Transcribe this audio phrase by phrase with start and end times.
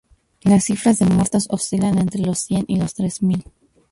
[0.41, 3.43] Las cifras de muertos oscilan entre los cien y los tres mil.